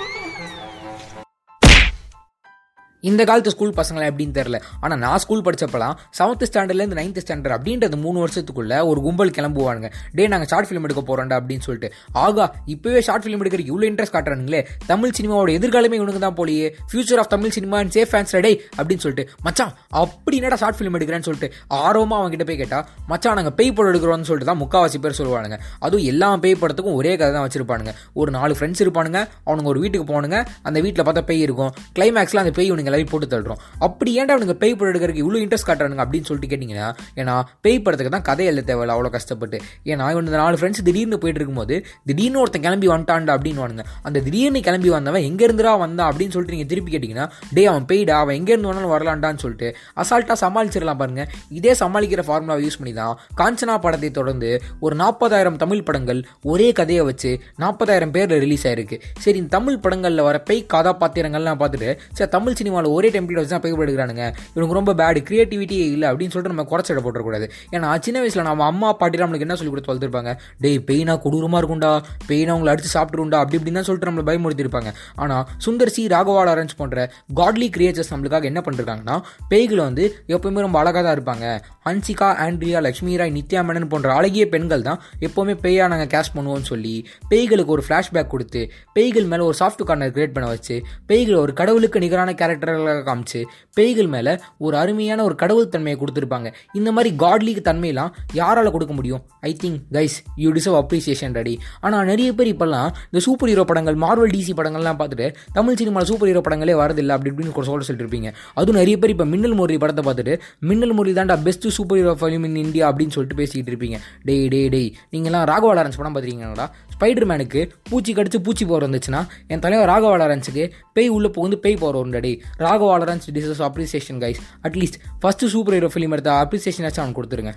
இந்த 3.08 3.22
காலத்து 3.28 3.52
ஸ்கூல் 3.54 3.72
பசங்களை 3.78 4.04
எப்படின்னு 4.10 4.34
தெரில 4.36 4.56
ஆனால் 4.84 4.98
நான் 5.04 5.20
ஸ்கூல் 5.22 5.42
படித்தப்பலாம் 5.46 5.94
செவன்த் 6.18 6.44
ஸ்டாண்டர்ட்லேருந்து 6.48 6.98
நைன்த் 6.98 7.18
ஸ்டாண்டர்ட் 7.24 7.54
அப்படின்றது 7.56 7.96
மூணு 8.02 8.18
வருஷத்துக்குள்ளே 8.24 8.76
ஒரு 8.90 9.00
கும்பல் 9.06 9.32
கிளம்புவானுங்க. 9.36 9.88
டே 10.18 10.26
நாங்கள் 10.32 10.50
ஷார்ட் 10.52 10.68
ஃபிலிம் 10.68 10.84
எடுக்க 10.86 11.02
போகிறோம்டா 11.08 11.36
அப்படின்னு 11.40 11.64
சொல்லிட்டு. 11.66 11.88
ஆகா 12.24 12.44
இப்போவே 12.74 13.00
ஷார்ட் 13.06 13.24
ஃபிலிம் 13.24 13.40
எடுக்கிறதுக்கு 13.42 13.72
இவ்வளோ 13.72 13.86
இன்ட்ரெஸ்ட் 13.90 14.14
காட்டுறானுங்களே. 14.16 14.60
தமிழ் 14.90 15.14
சினிமாவோட 15.18 15.50
எதிர்காலமே 15.58 15.98
இவனுக்கு 16.00 16.22
தான் 16.26 16.36
போலியே. 16.40 16.68
Future 16.92 17.22
of 17.22 17.30
Tamil 17.34 17.54
cinema 17.56 17.78
and 17.82 17.92
safe 17.96 18.12
fans 18.12 18.36
day 18.46 18.52
அப்படின்னு 18.78 19.04
சொல்லிட்டு. 19.06 19.24
மச்சான் 19.46 19.72
அப்படி 20.02 20.38
என்னடா 20.40 20.60
ஷார்ட் 20.62 20.78
ஃபிலிம் 20.80 20.98
எடுக்கிறேன்னு 21.00 21.28
சொல்லிட்டு 21.28 21.50
ஆர்வமாக 21.80 22.20
அவங்ககிட்ட 22.22 22.46
போய் 22.52 22.60
கேட்டால் 22.62 22.86
மச்சான் 23.12 23.36
நாங்கள் 23.40 23.56
பேய் 23.60 23.74
படம் 23.80 23.92
எடுக்கிறோம்னு 23.94 24.28
சொல்லிட்டு 24.30 24.50
தான் 24.52 24.62
முக்காவாசி 24.62 25.00
பேர் 25.06 25.18
சொல்லுவானுங்க. 25.20 25.58
அதுவும் 25.86 26.06
எல்லா 26.12 26.30
பேய் 26.46 26.56
படத்துக்கும் 26.62 26.98
ஒரே 27.02 27.16
கதை 27.16 27.32
தான் 27.38 27.46
வச்சிருப்பானுங்க. 27.48 27.94
ஒரு 28.20 28.30
நாலு 28.38 28.54
ஃப்ரெண்ட்ஸ் 28.60 28.84
இருப்பானுங்க. 28.86 29.20
அவனுங்க 29.48 29.70
ஒரு 29.74 29.82
வீட்டுக்கு 29.86 30.08
போனுங்க 30.14 30.38
அந்த 30.70 30.78
வீட்டில் 30.86 31.06
பார்த்தா 31.10 31.26
பேய் 31.32 31.44
இருக்கும். 31.48 31.74
கிளைமேக்ஸில் 31.98 32.42
அந்த 32.44 32.54
பேய் 32.60 32.70
இவனுங்க 32.72 32.90
எல்லாரும் 32.92 33.10
போட்டு 33.12 33.28
தள்ளுறோம். 33.34 33.60
அப்படி 33.88 34.10
ஏன்டா 34.20 34.34
அவனுங்க 34.36 34.56
பேய் 34.62 34.76
படம் 34.78 34.92
எடுக்கிறதுக்கு 34.92 35.24
இவ்வளோ 35.24 35.42
இன்ட்ரெஸ்ட் 35.44 35.68
காட்டுறானுங்க 35.70 36.04
அப்படின்னு 36.06 36.28
சொல்லிட்டு 36.30 36.52
கேட்டிங்கன்னா 36.52 36.88
ஏன்னா 37.20 37.34
பேய் 37.64 37.82
படத்துக்கு 37.84 38.14
தான் 38.16 38.26
கதை 38.30 38.46
எழுத 38.50 38.66
தேவையில்ல 38.70 38.94
அவ்வளோ 38.96 39.12
கஷ்டப்பட்டு. 39.16 39.58
ஏன்னா 39.90 40.06
இவன் 40.12 40.26
இந்த 40.28 40.38
நாலு 40.42 40.56
ஃப்ரெண்ட்ஸ் 40.60 40.84
திடீர்னு 40.88 41.20
போயிட்டு 41.22 41.40
இருக்கும்போது 41.40 41.76
திடீர்னு 42.08 42.40
ஒருத்தன் 42.42 42.64
கிளம்பி 42.66 42.88
வந்துட்டான்டா 42.94 43.34
அப்படின்னு 43.36 43.84
அந்த 44.08 44.18
திடீர்னு 44.26 44.60
கிளம்பி 44.68 44.90
வந்தவன் 44.96 45.24
எங்கேருந்துடா 45.28 45.72
வந்தான் 45.84 46.08
அப்படின்னு 46.10 46.34
சொல்லிட்டு 46.34 46.56
நீங்கள் 46.56 46.70
திருப்பி 46.72 46.90
கேட்டிங்கன்னா 46.94 47.26
டே 47.56 47.64
அவன் 47.72 47.86
பெய்டா 47.90 48.16
அவன் 48.24 48.36
எங்கேருந்து 48.40 48.68
வேணாலும் 48.70 48.92
வரலான்டான்னு 48.94 49.42
சொல்லிட்டு 49.44 49.68
அசால்ட்டாக 50.02 50.38
சமாளிச்சிடலாம் 50.44 51.00
பாருங்க. 51.02 51.24
இதே 51.58 51.72
சமாளிக்கிற 51.82 52.24
ஃபார்முலாவை 52.28 52.62
யூஸ் 52.66 52.78
பண்ணி 52.80 52.94
தான் 53.00 53.14
காஞ்சனா 53.40 53.76
படத்தை 53.84 54.10
தொடர்ந்து 54.18 54.50
ஒரு 54.84 54.94
நாற்பதாயிரம் 55.02 55.58
தமிழ் 55.62 55.84
படங்கள் 55.88 56.20
ஒரே 56.52 56.68
கதையை 56.80 57.04
வச்சு 57.10 57.32
நாற்பதாயிரம் 57.64 58.14
பேரில் 58.16 58.42
ரிலீஸ் 58.44 58.66
ஆயிருக்கு. 58.70 58.98
சரி 59.24 59.38
இந்த 59.42 59.52
தமிழ் 59.56 59.80
படங்களில் 59.86 60.26
வர 60.28 60.36
பெய் 60.50 60.62
கதாபாத்திரங்கள்லாம் 60.74 61.60
பார்த்துட்டு 61.62 61.90
சரி 62.18 62.30
தமிழ் 62.36 62.58
சினிமா 62.60 62.81
சினிமாவில் 62.82 62.96
ஒரே 62.98 63.08
டெம்ப்ளேட் 63.14 63.40
வச்சு 63.40 63.54
தான் 63.54 63.62
பேய் 63.64 63.74
எடுக்கிறானுங்க 63.84 64.24
இவனுக்கு 64.54 64.76
ரொம்ப 64.78 64.92
பேடு 65.00 65.20
கிரியேட்டிவிட்டியே 65.28 65.84
இல்லை 65.94 66.06
அப்படின்னு 66.10 66.32
சொல்லிட்டு 66.34 66.54
நம்ம 66.54 66.64
குறைச்சிட 66.70 67.00
போட்டக்கூடாது 67.04 67.46
ஏன்னா 67.74 67.88
சின்ன 67.98 68.20
வயசில் 68.20 68.42
நம்ம 68.42 68.64
அம்மா 68.64 68.88
பாட்டிலாம் 69.00 69.26
நம்மளுக்கு 69.26 69.46
என்ன 69.46 69.56
சொல்லி 69.56 69.72
கொடுத்து 69.72 69.90
வளர்த்துருப்பாங்க? 69.92 70.32
டேய் 70.60 70.78
பெயினா 70.88 71.14
கொடூரமாக 71.24 71.60
இருக்கும்டா. 71.62 71.92
பெயினா 72.28 72.54
உங்களை 72.56 72.70
அடிச்சு 72.74 72.90
சாப்பிட்டுருண்டா 72.96 73.40
அப்படி 73.42 73.58
இப்படின்னு 73.58 73.78
தான் 73.80 73.88
சொல்லிட்டு 73.88 74.10
நம்மளை 74.10 74.26
பயமுறுத்திருப்பாங்க 74.28 74.90
ஆனால் 75.16 75.44
சுந்தர் 75.66 75.92
சி 75.96 76.02
ராகவால் 76.06 76.52
அரேஞ்ச் 76.54 76.76
போன்ற 76.76 77.06
காட்லி 77.34 77.68
கிரியேச்சர்ஸ் 77.76 78.12
நம்மளுக்காக 78.12 78.50
என்ன 78.52 78.62
பண்ணிருக்காங்கன்னா 78.66 79.16
பேய்களை 79.50 79.82
வந்து 79.88 80.04
எப்பவுமே 80.28 80.60
ரொம்ப 80.60 80.78
அழகாக 80.78 81.02
தான் 81.06 81.16
இருப்பாங்க. 81.18 81.46
ஹன்சிகா 81.86 82.28
ஆண்ட்ரியா 82.46 82.80
லக்ஷ்மி 82.80 83.16
ராய் 83.16 83.34
நித்யா 83.38 83.62
மேனன் 83.68 83.88
போன்ற 83.88 84.08
அழகிய 84.14 84.44
பெண்கள் 84.48 84.82
தான் 84.82 85.00
எப்போவுமே 85.20 85.54
பேயாக 85.64 85.88
நாங்கள் 85.92 86.10
கேஷ் 86.14 86.32
பண்ணுவோம்னு 86.36 86.68
சொல்லி 86.72 86.94
பேய்களுக்கு 87.30 87.74
ஒரு 87.76 87.84
ஃப்ளாஷ்பேக் 87.88 88.32
கொடுத்து 88.34 88.60
பேய்கள் 88.92 89.26
மேலே 89.26 89.42
ஒரு 89.42 89.56
சாஃப்ட் 89.60 89.82
கார்னர் 89.82 90.12
கிரியேட் 90.12 90.34
பண்ண 90.36 90.48
வச்சு 90.48 90.76
பேய்களை 91.08 91.36
ஒரு 91.36 91.52
கடவுளுக்கு 91.52 91.98
நிகரான 92.00 92.34
கேரக்டர் 92.34 92.71
கேரக்டர்களாக 92.72 93.04
காமிச்சு 93.08 93.40
பேய்கள் 93.76 94.10
மேலே 94.14 94.32
ஒரு 94.64 94.74
அருமையான 94.82 95.20
ஒரு 95.28 95.34
கடவுள் 95.42 95.70
தன்மையை 95.74 95.96
கொடுத்துருப்பாங்க. 96.00 96.48
இந்த 96.78 96.88
மாதிரி 96.96 97.10
காட்லிக்கு 97.22 97.62
தன்மையெல்லாம் 97.68 98.10
யாரால் 98.40 98.72
கொடுக்க 98.74 98.94
முடியும்? 98.98 99.22
I 99.48 99.52
think 99.62 99.78
guys 99.96 100.16
you 100.44 100.50
deserve 100.56 100.78
appreciation 100.82 101.34
ready 101.40 101.54
ஆனால் 101.84 102.06
நிறைய 102.10 102.30
பேர் 102.38 102.50
இப்போல்லாம் 102.54 102.88
இந்த 103.10 103.22
சூப்பர் 103.26 103.50
ஹீரோ 103.52 103.64
படங்கள் 103.70 103.98
மார்வல் 104.04 104.34
டிசி 104.36 104.54
படங்கள்லாம் 104.60 104.98
பார்த்துட்டு 105.00 105.28
தமிழ் 105.58 105.78
சினிமாவில் 105.80 106.10
சூப்பர் 106.10 106.30
ஹீரோ 106.30 106.42
படங்களே 106.48 106.76
வரதில்லை 106.82 107.14
அப்படி 107.16 107.32
இப்படின்னு 107.32 107.56
சொல்ல 107.70 107.88
சொல்லிட்டு 107.88 108.06
இருப்பீங்க 108.06 108.30
அதுவும் 108.58 108.80
நிறைய 108.80 108.96
பேர் 109.02 109.14
இப்போ 109.14 109.26
மின்னல் 109.32 109.56
முரளி 109.60 109.78
படத்தை 109.84 110.04
பார்த்துட்டு 110.08 110.34
மின்னல் 110.70 110.94
முரளி 110.98 111.14
தாண்டா 111.20 111.36
best 111.48 111.68
super 111.78 112.00
hero 112.00 112.14
film 112.22 112.46
in 112.50 112.60
India 112.64 112.86
அப்படின்னு 112.90 113.14
சொல்லிட்டு 113.16 113.40
பேசிக்கிட்டு 113.40 113.72
இருப்பீங்க. 113.72 113.98
டேய் 114.28 114.48
டே 114.54 114.62
டேய் 114.74 114.90
நீங்களாம் 115.14 115.46
ராகவா 115.52 115.74
லாரன்ஸ் 115.78 116.00
படம் 116.00 116.14
பார்த்துருக்கீங்களா 116.14 116.68
ஸ்பைடர் 116.94 117.28
மேனுக்கு 117.30 117.60
பூச்சி 117.90 118.12
கடிச்சு 118.16 118.38
பூச்சி 118.46 118.64
போகிற 118.64 118.88
வந்துச்சுன்னா 118.88 119.20
என் 119.52 119.62
தலைவர் 119.64 119.90
ராகவா 119.92 120.16
லாரன்ஸுக்கு 120.22 120.64
பேய் 120.96 121.12
உள்ளே 121.16 121.28
புகுந்து 121.36 121.56
பேய் 121.64 121.80
போகிற 121.82 121.98
ஒரு 122.02 122.10
டே 122.58 122.64
Raghava 122.66 122.96
Lawrence 123.02 123.28
deserves 123.36 123.62
appreciation 123.68 124.20
guys 124.24 124.40
at least 124.68 124.98
first 125.22 125.50
super 125.54 125.76
hero 125.76 125.90
film 125.94 126.14
எடுத்த 126.16 126.32
அப்ரிசியேஷன் 126.44 126.86
ஆச்சு 126.88 127.02
அவனுக்கு 127.02 127.20
கொடுத்துருங்க. 127.20 127.54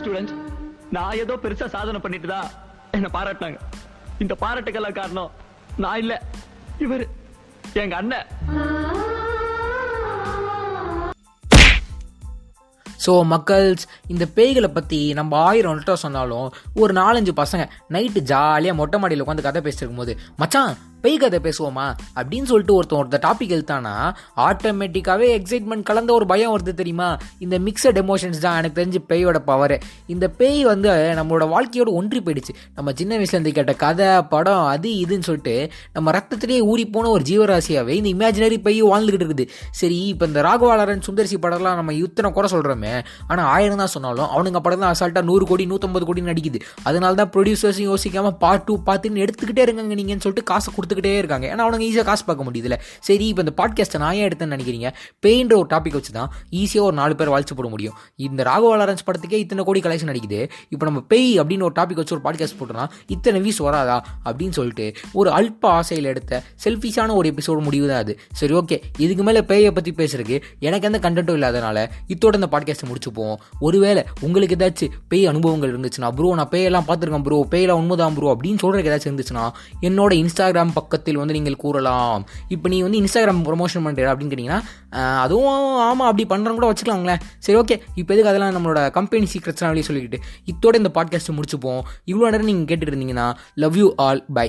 ஸ்டூடெண்ட்ஸ் 0.00 0.34
நான் 0.96 1.16
ஏதோ 1.22 1.36
பெருசா 1.44 1.66
சாதனை 1.76 2.00
பண்ணிட்டு 2.04 2.28
தான் 2.34 2.48
என்ன 2.98 3.08
பாராட்டினாங்க. 3.16 3.58
இந்த 4.24 4.34
பாராட்டுக்கெல்லாம் 4.42 4.98
காரணம் 5.00 5.30
நான் 5.84 6.00
இல்ல 6.04 6.14
இவர் 6.84 7.04
எங்க 7.82 7.94
அண்ணன். 8.00 8.26
ஸோ 13.04 13.12
மக்கள்ஸ் 13.32 13.82
இந்த 14.12 14.24
பேய்களை 14.36 14.68
பற்றி 14.76 14.98
நம்ம 15.18 15.36
ஆயிரம் 15.48 15.76
லிட்டர் 15.78 16.02
சொன்னாலும் 16.02 16.46
ஒரு 16.82 16.92
நாலஞ்சு 17.00 17.32
பசங்க 17.40 17.64
நைட்டு 17.94 18.20
ஜாலியாக 18.30 18.78
மொட்டை 18.80 18.98
மாடியில் 18.98 19.24
உட்காந்து 19.24 19.46
கதை 19.46 19.60
பேசிருக்கும் 19.66 20.00
போது 20.02 20.12
மச்சான் 20.42 20.74
பேய் 21.04 21.18
கதை 21.22 21.38
பேசுவோமா? 21.46 21.86
அப்படின்னு 22.18 22.48
சொல்லிட்டு 22.50 22.74
ஒருத்தன் 22.76 23.00
ஒருத்த 23.00 23.18
டாபிக் 23.24 23.54
எழுத்தானா 23.56 23.94
ஆட்டோமேட்டிக்காகவே 24.46 25.26
எக்ஸைட்மெண்ட் 25.38 25.84
கலந்த 25.88 26.10
ஒரு 26.18 26.26
பயம் 26.30 26.52
வருது 26.54 26.72
தெரியுமா? 26.80 27.08
இந்த 27.44 27.56
மிக்சட் 27.66 27.98
எமோஷன்ஸ் 28.02 28.40
தான் 28.44 28.56
எனக்கு 28.60 28.78
தெரிஞ்சு 28.80 29.00
பேயோட 29.10 29.38
பவர் 29.50 29.74
இந்த 30.14 30.26
பேய் 30.38 30.60
வந்து 30.70 30.88
நம்மளோட 31.18 31.46
வாழ்க்கையோட 31.54 31.90
ஒன்றி 32.00 32.20
போயிடுச்சு. 32.26 32.54
நம்ம 32.76 32.92
சின்ன 33.00 33.18
வயசுலேருந்து 33.20 33.52
கேட்ட 33.58 33.74
கதை 33.84 34.08
படம் 34.32 34.64
அது 34.74 34.90
இதுன்னு 35.02 35.26
சொல்லிட்டு 35.28 35.56
நம்ம 35.96 36.14
ரத்தத்திலேயே 36.16 36.62
ஊறி 36.70 36.86
போன 36.94 37.10
ஒரு 37.16 37.26
ஜீவராசியாகவே 37.30 37.96
இந்த 38.00 38.10
இமேஜினரி 38.16 38.58
பேய் 38.68 38.80
வாழ்ந்துகிட்டு 38.92 39.26
இருக்குது. 39.26 39.46
சரி 39.80 39.98
இப்போ 40.12 40.24
இந்த 40.30 40.42
ராகவாளரன் 40.48 41.04
சுந்தரிசி 41.08 41.38
படம்லாம் 41.44 41.78
நம்ம 41.80 41.98
இத்தனை 42.00 42.30
குறை 42.38 42.50
சொல்கிறோமே 42.54 42.94
ஆனால் 43.30 43.46
ஆயிரம் 43.56 43.82
தான் 43.84 43.92
சொன்னாலும் 43.96 44.28
அவனுங்க 44.34 44.62
படம் 44.68 44.82
தான் 44.86 44.94
அசால்ட்டாக 44.96 45.26
நூறு 45.32 45.46
கோடி 45.52 45.66
நூற்றம்பது 45.74 46.08
கோடி 46.10 46.26
நடிக்குது. 46.30 46.60
அதனால 46.88 47.14
தான் 47.22 47.32
ப்ரொடியூசர்ஸும் 47.36 47.88
யோசிக்காமல் 47.92 48.36
பார்ட் 48.46 48.66
டூ 48.70 48.76
பார்த்துன்னு 48.90 49.22
எடுத்துக்கிட்டே 49.26 49.64
இருக்காங்க 49.66 50.00
நீங்கன்னு 50.00 50.26
சொல்லிட்டு 50.26 50.48
காசை 50.52 50.70
கொடுத்துக்கிட்டே 50.94 51.18
இருக்காங்க. 51.18 51.46
ஏன்னா 51.46 51.62
அவனுங்க 51.66 51.86
ஈஸியாக 51.88 52.04
காசு 52.04 52.24
பார்க்க 52.24 52.46
முடியுதுல 52.50 52.76
சரி 53.00 53.26
இப்போ 53.26 53.42
இந்த 53.46 53.54
பாட்காஸ்ட்டை 53.60 53.98
நான் 53.98 54.14
ஏன் 54.14 54.26
எடுத்தேன்னு 54.28 54.54
நினைக்கிறீங்க? 54.56 54.88
பெயின்ற 55.26 55.54
ஒரு 55.56 55.68
டாபிக் 55.74 55.92
வச்சு 55.92 56.12
தான் 56.12 56.30
ஈஸியாக 56.50 56.88
ஒரு 56.88 56.96
நாலு 57.00 57.14
பேர் 57.16 57.28
வாழ்த்து 57.28 57.54
போட 57.54 57.68
முடியும். 57.68 57.94
இந்த 58.16 58.42
ராகவ 58.42 58.76
லாரன்ஸ் 58.80 59.04
படத்துக்கே 59.06 59.38
இத்தனை 59.44 59.64
கோடி 59.64 59.80
கலெக்ஷன் 59.80 60.12
அடிக்குது. 60.12 60.40
இப்போ 60.68 60.84
நம்ம 60.84 61.00
பேய் 61.00 61.40
அப்படின்னு 61.40 61.62
ஒரு 61.62 61.74
டாபிக் 61.80 62.00
வச்சு 62.02 62.14
ஒரு 62.16 62.24
பாட்காஸ்ட் 62.26 62.58
போட்டோம்னா 62.60 62.86
இத்தனை 63.06 63.40
வியூஸ் 63.44 63.60
வராதா? 63.62 63.96
அப்படின்னு 64.24 64.56
சொல்லிட்டு 64.58 64.86
ஒரு 65.12 65.30
அல்ப 65.30 65.64
ஆசையில் 65.78 66.04
எடுத்த 66.04 66.42
செல்ஃபிஷான 66.64 67.14
ஒரு 67.14 67.32
எபிசோடு 67.32 67.62
முடிவு 67.62 67.88
தான் 67.88 67.98
அது. 67.98 68.18
சரி 68.32 68.54
ஓகே 68.54 68.78
இதுக்கு 68.98 69.22
மேலே 69.22 69.40
பேயை 69.40 69.70
பற்றி 69.70 69.92
பேசுறதுக்கு 69.96 70.42
எனக்கு 70.58 70.88
எந்த 70.90 70.98
கண்டென்ட்டும் 71.06 71.38
இல்லாதனால 71.40 71.86
இத்தோட 72.08 72.34
இந்த 72.34 72.48
பாட்காஸ்ட்டை 72.54 72.88
முடிச்சுப்போம். 72.90 73.36
ஒருவேளை 73.60 74.04
உங்களுக்கு 74.20 74.56
ஏதாச்சும் 74.56 74.92
பேய் 75.08 75.26
அனுபவங்கள் 75.26 75.72
இருந்துச்சுன்னா 75.74 76.10
ப்ரோ 76.10 76.34
நான் 76.34 76.48
பேயெல்லாம் 76.48 76.86
பார்த்துருக்கேன் 76.88 77.26
ப்ரோ 77.28 77.46
பேயெல்லாம் 77.50 77.80
உண்மைதான் 77.82 78.14
ப்ரோ 78.14 78.28
அப்படின்னு 78.34 78.60
சொல்கிறதுக்கு 78.62 78.90
ஏதாச்சும் 78.92 79.12
இருந்துச்சுன்னா 79.12 79.44
என்னோட 79.88 80.12
இன்ஸ்டாகிராம் 80.22 80.72
பக்கத்தில் 80.84 81.20
வந்து 81.22 81.36
நீங்கள் 81.38 81.60
கூறலாம். 81.64 82.24
இப்போ 82.54 82.66
நீ 82.74 82.80
வந்து 82.86 83.00
இன்ஸ்டாகிராம் 83.02 83.44
ப்ரொமோஷன் 83.50 83.84
பண்ணுற 83.86 84.08
அப்படின்னு 84.12 84.32
கேட்டிங்கன்னா 84.34 84.60
அதுவும் 85.24 85.52
ஆமாம் 85.88 86.08
அப்படி 86.10 86.26
பண்ணுறோம் 86.32 86.58
கூட 86.60 86.68
வச்சுக்கலாங்களேன் 86.70 87.22
சரி 87.46 87.58
ஓகே 87.62 87.76
இப்போ 88.00 88.10
எதுக்கு 88.14 88.32
அதெல்லாம் 88.32 88.56
நம்மளோட 88.56 88.82
கம்பெனி 88.98 89.26
சீக்ரெட்ஸ்லாம் 89.34 89.72
வெளியே 89.74 89.86
சொல்லிக்கிட்டு? 89.88 90.20
இத்தோட 90.52 90.74
இந்த 90.82 90.92
பாட்காஸ்ட்டை 90.98 91.36
முடிச்சுப்போம். 91.38 91.82
இவ்வளோ 92.12 92.30
நேரம் 92.34 92.50
நீங்கள் 92.52 92.68
கேட்டுட்டு 92.70 92.94
இருந்தீங்கன்னா 92.94 93.28
லவ் 93.64 93.78
யூ 93.82 93.88
ஆல் 94.06 94.22
பை 94.38 94.48